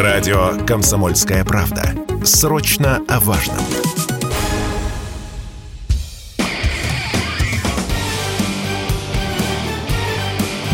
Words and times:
Радио 0.00 0.56
«Комсомольская 0.66 1.44
правда». 1.44 1.94
Срочно 2.24 3.02
о 3.06 3.20
важном. 3.20 3.58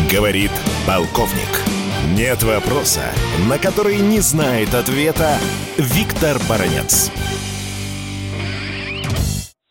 Говорит 0.09 0.51
полковник. 0.85 1.35
Нет 2.13 2.41
вопроса, 2.43 3.01
на 3.49 3.57
который 3.57 3.97
не 3.97 4.21
знает 4.21 4.73
ответа 4.73 5.37
Виктор 5.77 6.39
Баранец. 6.47 7.11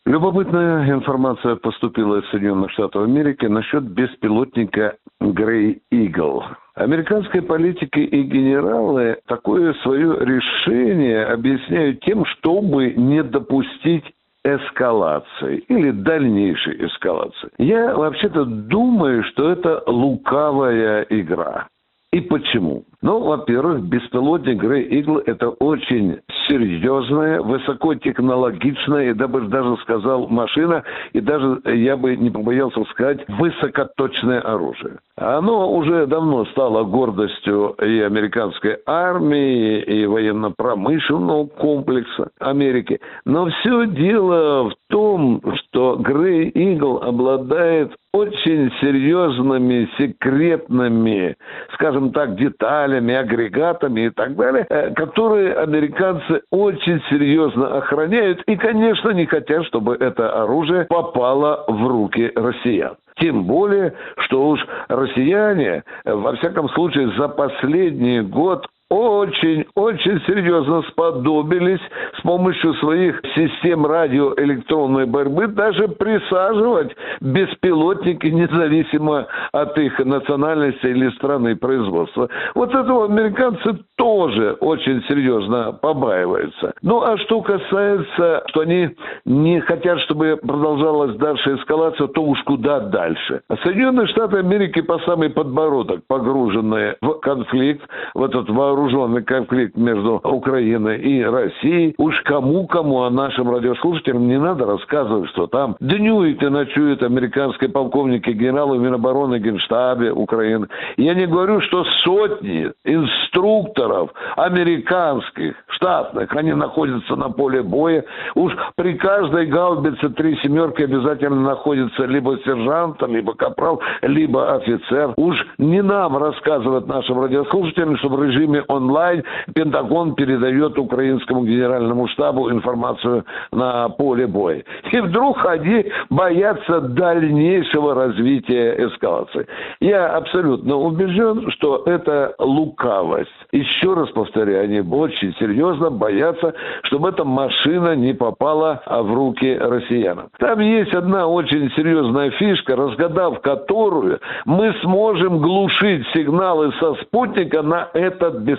Любопытная 0.07 0.89
информация 0.89 1.57
поступила 1.57 2.19
из 2.21 2.29
Соединенных 2.29 2.71
Штатов 2.71 3.03
Америки 3.03 3.45
насчет 3.45 3.83
беспилотника 3.83 4.95
Грей 5.19 5.81
Игл. 5.91 6.45
Американские 6.75 7.41
политики 7.41 7.99
и 7.99 8.23
генералы 8.23 9.17
такое 9.27 9.73
свое 9.83 10.17
решение 10.21 11.25
объясняют 11.25 11.99
тем, 12.05 12.23
чтобы 12.23 12.93
не 12.93 13.21
допустить 13.21 14.05
эскалации 14.45 15.57
или 15.67 15.91
дальнейшей 15.91 16.85
эскалации. 16.85 17.49
Я 17.57 17.93
вообще-то 17.93 18.45
думаю, 18.45 19.25
что 19.25 19.49
это 19.49 19.83
лукавая 19.87 21.05
игра. 21.09 21.67
И 22.13 22.21
почему? 22.21 22.85
Ну, 23.07 23.19
во-первых, 23.19 23.83
беспилотник 23.83 24.61
Grey 24.61 24.85
Eagle– 24.89 25.23
это 25.25 25.47
очень 25.47 26.19
серьезная, 26.49 27.41
высокотехнологичная, 27.41 29.13
я 29.13 29.27
бы 29.29 29.47
даже 29.47 29.77
сказал, 29.77 30.27
машина, 30.27 30.83
и 31.13 31.21
даже, 31.21 31.61
я 31.73 31.95
бы 31.95 32.17
не 32.17 32.29
побоялся 32.29 32.83
сказать, 32.91 33.23
высокоточное 33.29 34.41
оружие. 34.41 34.97
Оно 35.15 35.71
уже 35.71 36.05
давно 36.05 36.43
стало 36.47 36.83
гордостью 36.83 37.75
и 37.81 38.01
американской 38.01 38.79
армии, 38.85 39.79
и 39.79 40.05
военно-промышленного 40.05 41.47
комплекса 41.47 42.29
Америки. 42.39 42.99
Но 43.23 43.47
все 43.49 43.87
дело 43.87 44.69
в 44.69 44.73
том, 44.89 45.41
что 45.55 45.95
Grey 45.95 46.51
Eagle 46.51 47.03
обладает 47.03 47.93
очень 48.13 48.71
серьезными, 48.81 49.89
секретными, 49.97 51.35
скажем 51.73 52.11
так, 52.11 52.35
деталями, 52.35 52.96
агрегатами 52.99 54.07
и 54.07 54.09
так 54.09 54.35
далее, 54.35 54.65
э, 54.69 54.93
которые 54.93 55.53
американцы 55.53 56.41
очень 56.51 57.01
серьезно 57.09 57.77
охраняют 57.77 58.41
и, 58.47 58.55
конечно, 58.55 59.09
не 59.11 59.25
хотят, 59.25 59.65
чтобы 59.65 59.95
это 59.95 60.43
оружие 60.43 60.85
попало 60.85 61.65
в 61.67 61.87
руки 61.87 62.31
россиян. 62.35 62.95
Тем 63.19 63.45
более, 63.45 63.93
что 64.17 64.49
уж 64.49 64.65
россияне, 64.87 65.83
э, 66.05 66.13
во 66.13 66.35
всяком 66.35 66.69
случае, 66.69 67.11
за 67.17 67.27
последний 67.27 68.21
год 68.21 68.67
очень-очень 68.89 70.21
серьезно 70.25 70.81
сподобились 70.83 71.81
с 72.17 72.21
помощью 72.21 72.73
своих 72.75 73.19
систем 73.35 73.85
радиоэлектронной 73.85 75.05
борьбы 75.05 75.47
даже 75.47 75.89
присаживать 75.89 76.95
беспилотники 77.19 78.27
независимо 78.27 79.27
от 79.51 79.77
их 79.77 79.99
национальности 79.99 80.85
или 80.85 81.09
страны 81.11 81.55
производства. 81.57 82.29
Вот 82.55 82.73
этого 82.73 83.05
американцы 83.05 83.77
тоже 83.97 84.53
очень 84.61 85.03
серьезно 85.07 85.73
побаиваются. 85.73 86.73
Ну 86.81 87.01
а 87.01 87.17
что 87.17 87.41
касается, 87.41 88.43
что 88.47 88.61
они 88.61 88.95
не 89.25 89.59
хотят, 89.61 89.99
чтобы 90.01 90.37
продолжалась 90.37 91.15
дальше 91.17 91.55
эскалация, 91.55 92.07
то 92.07 92.23
уж 92.23 92.41
куда 92.43 92.79
дальше. 92.79 93.41
Соединенные 93.63 94.07
Штаты 94.07 94.37
Америки 94.37 94.81
по 94.81 94.99
самый 94.99 95.29
подбородок 95.29 96.01
погружены 96.07 96.95
в 97.01 97.15
конфликт, 97.15 97.85
в 98.13 98.23
этот 98.23 98.49
вооруженный 98.49 98.76
вооруженный 98.77 99.23
конфликт 99.23 99.75
между 99.75 100.21
Украиной 100.23 100.99
и 100.99 101.23
Россией. 101.23 101.95
Уж 101.97 102.21
кому-кому, 102.21 103.03
а 103.03 103.09
нашим 103.09 103.49
радиослушателям 103.49 104.27
не 104.27 104.39
надо 104.39 104.65
рассказывать, 104.65 105.29
что 105.31 105.47
там 105.47 105.75
днюют 105.79 106.43
и 106.43 106.49
ночуют 106.49 107.01
американские 107.01 107.69
полковники, 107.69 108.29
генералы 108.29 108.77
Минобороны, 108.77 109.39
Генштабе 109.39 110.11
Украины. 110.11 110.67
Я 110.97 111.15
не 111.15 111.25
говорю, 111.25 111.61
что 111.61 111.83
сотни 112.03 112.71
инструкторов 112.85 114.11
американских, 114.35 115.55
штатных, 115.69 116.35
они 116.35 116.53
находятся 116.53 117.15
на 117.15 117.29
поле 117.29 117.63
боя. 117.63 118.03
Уж 118.35 118.53
при 118.75 118.93
каждой 118.93 119.47
гаубице 119.47 120.09
три 120.09 120.37
семерки 120.37 120.83
обязательно 120.83 121.41
находится 121.41 122.05
либо 122.05 122.37
сержант, 122.39 123.01
либо 123.07 123.33
капрал, 123.33 123.81
либо 124.01 124.55
офицер. 124.55 125.13
Уж 125.17 125.35
не 125.57 125.81
нам 125.81 126.17
рассказывать 126.17 126.87
нашим 126.87 127.21
радиослушателям, 127.21 127.97
что 127.97 128.09
в 128.09 128.23
режиме 128.23 128.63
онлайн 128.67 129.23
Пентагон 129.53 130.15
передает 130.15 130.77
украинскому 130.77 131.45
генеральному 131.45 132.07
штабу 132.07 132.49
информацию 132.51 133.25
на 133.51 133.89
поле 133.89 134.27
боя. 134.27 134.63
И 134.91 134.99
вдруг 134.99 135.45
они 135.45 135.85
боятся 136.09 136.81
дальнейшего 136.81 137.93
развития 137.95 138.75
эскалации. 138.87 139.47
Я 139.79 140.07
абсолютно 140.15 140.75
убежден, 140.75 141.51
что 141.51 141.83
это 141.85 142.35
лукавость. 142.39 143.29
Еще 143.51 143.93
раз 143.93 144.09
повторяю, 144.09 144.63
они 144.63 144.81
очень 144.81 145.33
серьезно 145.39 145.89
боятся, 145.89 146.53
чтобы 146.83 147.09
эта 147.09 147.23
машина 147.23 147.95
не 147.95 148.13
попала 148.13 148.81
в 148.85 149.13
руки 149.13 149.57
россиянам. 149.57 150.29
Там 150.39 150.59
есть 150.59 150.93
одна 150.93 151.27
очень 151.27 151.71
серьезная 151.71 152.31
фишка, 152.31 152.75
разгадав 152.75 153.41
которую 153.41 154.19
мы 154.45 154.73
сможем 154.81 155.39
глушить 155.39 156.05
сигналы 156.13 156.73
со 156.79 156.95
спутника 156.95 157.61
на 157.61 157.89
этот 157.93 158.39
беспилотник. 158.39 158.56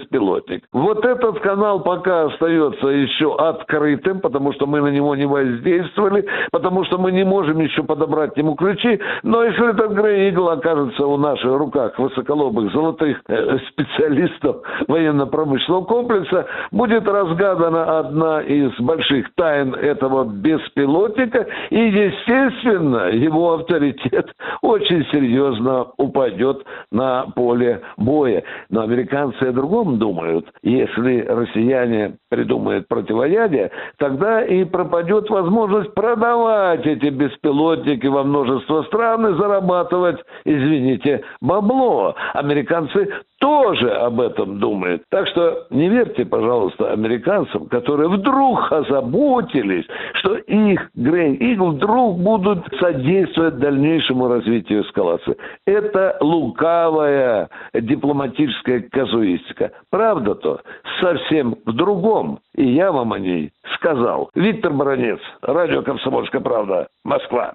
Вот 0.73 1.05
этот 1.05 1.41
канал 1.41 1.81
пока 1.81 2.27
остается 2.27 2.89
еще 2.89 3.35
открытым, 3.37 4.21
потому 4.21 4.53
что 4.53 4.67
мы 4.67 4.81
на 4.81 4.89
него 4.89 5.15
не 5.17 5.27
воздействовали, 5.27 6.27
потому 6.53 6.85
что 6.85 6.99
мы 6.99 7.13
не 7.13 7.25
можем 7.25 7.61
еще 7.61 7.83
подобрать 7.83 8.37
ему 8.37 8.55
ключи. 8.55 9.01
Но 9.23 9.45
если 9.45 9.71
этот 9.71 9.93
Грей 9.93 10.31
Игл 10.31 10.51
окажется 10.51 11.07
у 11.07 11.17
наших 11.17 11.57
руках 11.57 11.99
высоколобых 11.99 12.73
золотых 12.73 13.21
э, 13.29 13.59
специалистов 13.69 14.57
военно-промышленного 14.87 15.85
комплекса, 15.85 16.47
будет 16.71 17.09
разгадана 17.09 17.99
одна 17.99 18.43
из 18.43 18.73
больших 18.81 19.33
тайн 19.35 19.75
этого 19.75 20.25
беспилотника, 20.25 21.47
и, 21.71 21.79
естественно, 21.79 23.09
его 23.11 23.55
авторитет 23.55 24.33
очень 24.63 25.05
серьезно 25.13 25.87
упадет 25.97 26.65
на 26.91 27.27
поле 27.35 27.83
боя. 27.97 28.43
Но 28.71 28.83
американцы 28.83 29.43
о 29.43 29.53
другом 29.53 29.88
другом 29.89 29.99
думают. 29.99 30.47
Если 30.63 31.23
россияне 31.23 32.17
придумают 32.29 32.89
противоядие, 32.89 33.71
тогда 33.99 34.45
и 34.45 34.65
пропадет 34.65 35.31
возможность 35.31 35.95
продавать 35.95 36.87
эти 36.87 37.07
беспилотники 37.07 38.07
во 38.07 38.25
множество 38.25 38.83
стран 38.85 39.27
и 39.27 39.39
зарабатывать, 39.39 40.19
извините, 40.45 41.23
бабло. 41.41 42.15
Американцы 42.35 43.09
тоже 43.39 43.91
об 43.91 44.21
этом 44.21 44.59
думают. 44.59 45.03
Так 45.11 45.29
что 45.29 45.67
не 45.71 45.89
верьте, 45.89 46.25
пожалуйста, 46.25 46.93
американцам, 46.93 47.67
которые 47.67 48.09
вдруг 48.09 48.71
озаботились, 48.73 49.85
что 50.15 50.37
их 50.37 50.91
Грей 50.95 51.35
Игл 51.35 51.73
вдруг 51.73 52.19
будут 52.19 52.67
содействовать 52.81 53.59
дальнейшему 53.59 54.29
развитию 54.29 54.83
эскалации. 54.83 55.37
Это 55.67 56.17
лукавая 56.21 57.49
дипломатическая 57.75 58.81
казуистика. 58.91 59.73
Правда-то 59.91 60.61
совсем 61.01 61.57
в 61.65 61.73
другом. 61.73 62.41
И 62.55 62.67
я 62.67 62.91
вам 62.91 63.13
о 63.13 63.19
ней 63.19 63.53
сказал. 63.77 64.31
Виктор 64.35 64.73
Баранец, 64.73 65.21
радио 65.43 65.83
«Комсомольская 65.83 66.41
правда», 66.41 66.89
Москва. 67.05 67.55